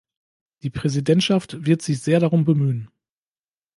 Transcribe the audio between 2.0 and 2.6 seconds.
sehr darum